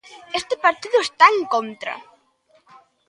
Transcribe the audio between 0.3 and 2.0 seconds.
Este partido está en contra.